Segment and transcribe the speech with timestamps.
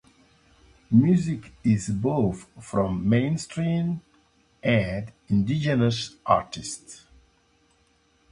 [0.89, 4.01] Music is both from mainstream
[4.63, 7.05] and indigenous artists.